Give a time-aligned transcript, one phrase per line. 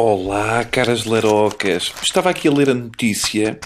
[0.00, 1.92] Olá, caras larocas.
[2.00, 3.58] Estava aqui a ler a notícia.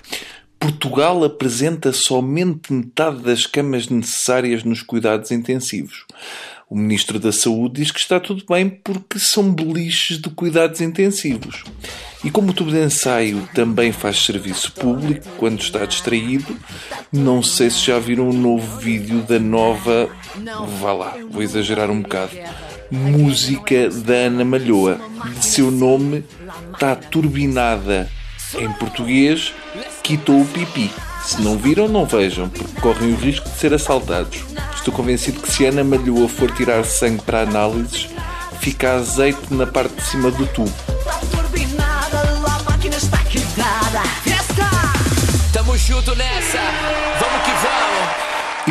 [0.59, 6.07] Portugal apresenta somente metade das camas necessárias nos cuidados intensivos.
[6.71, 11.65] O Ministro da Saúde diz que está tudo bem porque são beliches de cuidados intensivos.
[12.25, 16.57] E como o tubo de ensaio também faz serviço público quando está distraído,
[17.13, 20.09] não sei se já viram um novo vídeo da nova.
[20.81, 22.33] Vá lá, vou exagerar um bocado
[22.93, 25.01] música da Ana Malhoa.
[25.39, 26.25] De seu nome
[26.73, 28.09] está turbinada.
[28.55, 29.55] Em português,
[30.03, 30.91] quitou o pipi.
[31.25, 34.45] Se não viram, não vejam, porque correm o risco de ser assaltados.
[34.75, 38.09] Estou convencido que se Ana Malhoa for tirar sangue para análises,
[38.61, 40.73] fica azeite na parte de cima do tubo.
[45.53, 46.59] Tamo junto nessa,
[47.21, 47.92] vamos que vamos!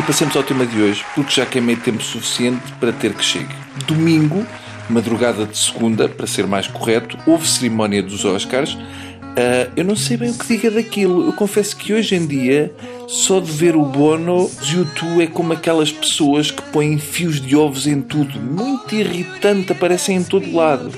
[0.02, 3.54] E passemos ao tema de hoje, porque já queimei tempo suficiente para ter que chegue.
[3.86, 4.44] Domingo,
[4.90, 8.74] madrugada de segunda, para ser mais correto, houve cerimónia dos Oscars.
[8.74, 11.24] Uh, eu não sei bem o que diga daquilo.
[11.26, 12.74] Eu confesso que hoje em dia,
[13.06, 17.86] só de ver o Bono, YouTube é como aquelas pessoas que põem fios de ovos
[17.86, 18.40] em tudo.
[18.40, 20.90] Muito irritante, aparecem em todo lado.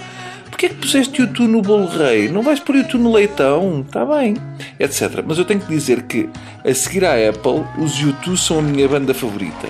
[0.54, 2.28] Porquê é que puseste YouTube no bolo rei?
[2.28, 3.84] Não vais pôr YouTube no leitão?
[3.84, 4.36] Está bem.
[4.78, 5.24] Etc.
[5.26, 6.28] Mas eu tenho que dizer que,
[6.64, 9.68] a seguir à Apple, os YouTube são a minha banda favorita.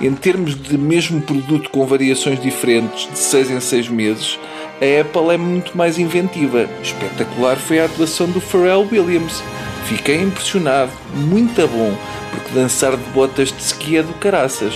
[0.00, 4.36] Em termos de mesmo produto com variações diferentes de 6 em 6 meses,
[4.82, 6.68] a Apple é muito mais inventiva.
[6.82, 9.40] Espetacular foi a atuação do Pharrell Williams.
[9.84, 11.96] Fiquei impressionado, muito bom,
[12.32, 14.74] porque dançar de botas de ski é do caraças.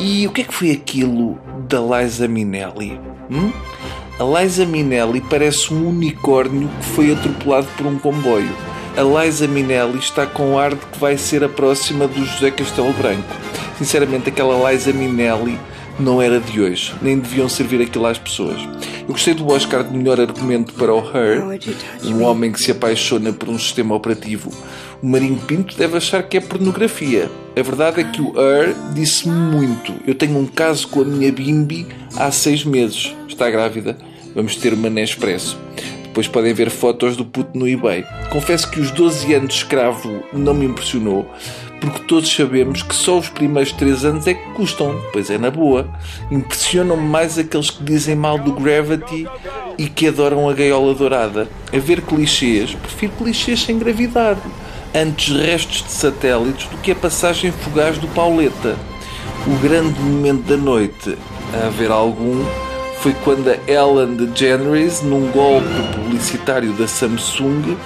[0.00, 1.38] E o que é que foi aquilo
[1.68, 2.98] da Liza Minnelli?
[3.30, 3.52] Hum?
[4.18, 8.50] A Liza Minnelli parece um unicórnio que foi atropelado por um comboio.
[8.96, 12.92] A Liza Minnelli está com ar de que vai ser a próxima do José Castelo
[12.94, 13.32] Branco.
[13.78, 15.56] Sinceramente, aquela Liza Minnelli
[16.00, 18.60] não era de hoje, nem deviam servir aquilo às pessoas.
[19.02, 21.44] Eu gostei do Oscar de melhor argumento para o Her,
[22.04, 24.50] um homem que se apaixona por um sistema operativo.
[25.00, 27.30] O Marinho Pinto deve achar que é pornografia.
[27.56, 29.94] A verdade é que o Her disse-me muito.
[30.04, 31.86] Eu tenho um caso com a minha Bimbi
[32.16, 33.14] há seis meses.
[33.28, 33.96] Está grávida.
[34.34, 35.58] Vamos ter uma Nespresso.
[36.04, 38.04] Depois podem ver fotos do puto no eBay.
[38.30, 41.30] Confesso que os 12 anos de escravo não me impressionou,
[41.80, 45.50] porque todos sabemos que só os primeiros 3 anos é que custam, pois é na
[45.50, 45.88] boa.
[46.30, 49.28] Impressionam-me mais aqueles que dizem mal do Gravity
[49.78, 51.48] e que adoram a gaiola dourada.
[51.72, 54.40] A ver clichês, prefiro clichês sem gravidade,
[54.94, 58.76] antes restos de satélites do que a passagem fugaz do Pauleta.
[59.46, 61.16] O grande momento da noite,
[61.54, 62.44] a haver algum,
[63.00, 67.76] foi quando a Ellen DeGeneres, num golpe publicitário da Samsung,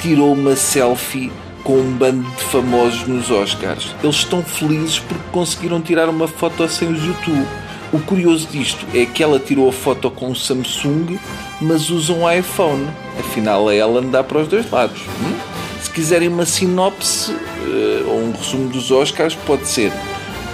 [0.00, 1.30] tirou uma selfie
[1.62, 3.94] com um bando de famosos nos Oscars.
[4.02, 7.46] Eles estão felizes porque conseguiram tirar uma foto sem os YouTube.
[7.92, 11.18] O curioso disto é que ela tirou a foto com o Samsung,
[11.60, 12.88] mas usa um iPhone.
[13.20, 15.02] Afinal, a Ellen dá para os dois lados.
[15.02, 15.38] Hum?
[15.82, 19.92] Se quiserem uma sinopse uh, ou um resumo dos Oscars, pode ser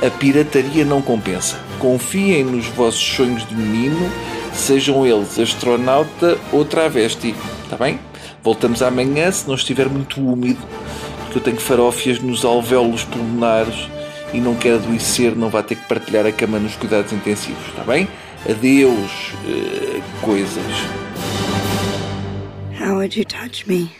[0.02, 1.58] a pirataria não compensa.
[1.78, 4.10] Confiem nos vossos sonhos de menino,
[4.52, 7.34] sejam eles astronauta ou travesti.
[7.64, 7.98] Está bem?
[8.42, 10.60] Voltamos amanhã, se não estiver muito úmido,
[11.24, 13.88] porque eu tenho farófias nos alvéolos pulmonares
[14.32, 17.66] e não quero adoecer, não vá ter que partilhar a cama nos cuidados intensivos.
[17.68, 18.08] Está bem?
[18.48, 20.64] Adeus, uh, coisas.
[22.80, 23.90] How would you touch me?